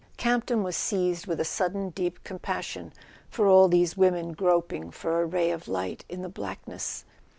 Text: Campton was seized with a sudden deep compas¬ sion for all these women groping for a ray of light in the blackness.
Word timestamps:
Campton 0.17 0.63
was 0.63 0.75
seized 0.75 1.27
with 1.27 1.39
a 1.39 1.45
sudden 1.45 1.91
deep 1.91 2.23
compas¬ 2.23 2.63
sion 2.63 2.91
for 3.29 3.45
all 3.45 3.67
these 3.67 3.95
women 3.95 4.31
groping 4.33 4.89
for 4.89 5.21
a 5.21 5.27
ray 5.27 5.51
of 5.51 5.67
light 5.67 6.05
in 6.09 6.23
the 6.23 6.27
blackness. 6.27 7.05